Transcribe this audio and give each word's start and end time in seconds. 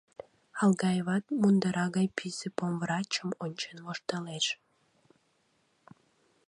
Алгаеват 0.61 1.25
мундыра 1.41 1.85
гай 1.95 2.07
писе 2.17 2.49
помврачым 2.57 3.29
ончен 3.43 3.77
воштылеш. 3.85 4.45